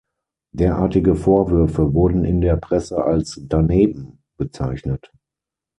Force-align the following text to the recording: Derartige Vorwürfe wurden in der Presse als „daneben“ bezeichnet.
Derartige 0.55 1.13
Vorwürfe 1.15 1.93
wurden 1.93 2.25
in 2.25 2.41
der 2.41 2.55
Presse 2.57 3.03
als 3.03 3.39
„daneben“ 3.39 4.17
bezeichnet. 4.35 5.11